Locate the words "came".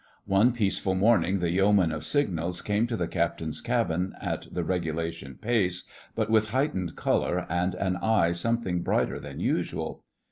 2.63-2.87